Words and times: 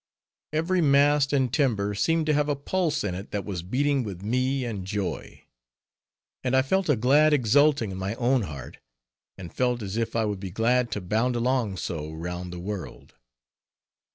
Every 0.51 0.81
mast 0.81 1.31
and 1.31 1.53
timber 1.53 1.93
seemed 1.93 2.25
to 2.25 2.33
have 2.33 2.49
a 2.49 2.55
pulse 2.55 3.03
in 3.03 3.13
it 3.13 3.29
that 3.29 3.45
was 3.45 3.61
beating 3.61 4.01
with 4.01 4.23
life 4.23 4.67
and 4.67 4.83
joy; 4.83 5.43
and 6.43 6.55
I 6.55 6.63
felt 6.63 6.89
a 6.89 6.95
wild 6.95 7.33
exulting 7.33 7.91
in 7.91 7.99
my 7.99 8.15
own 8.15 8.41
heart, 8.41 8.79
and 9.37 9.53
felt 9.53 9.83
as 9.83 9.97
if 9.97 10.15
I 10.15 10.25
would 10.25 10.39
be 10.39 10.49
glad 10.49 10.89
to 10.93 11.01
bound 11.01 11.35
along 11.35 11.77
so 11.77 12.11
round 12.11 12.51
the 12.51 12.57
world. 12.57 13.13